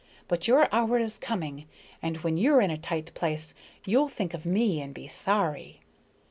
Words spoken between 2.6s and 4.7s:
a tight place you'll think of